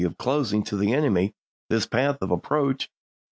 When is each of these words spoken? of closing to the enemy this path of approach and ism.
of 0.03 0.17
closing 0.17 0.63
to 0.63 0.75
the 0.77 0.93
enemy 0.93 1.31
this 1.69 1.85
path 1.85 2.17
of 2.21 2.31
approach 2.31 2.85
and 2.85 2.89
ism. 2.89 2.89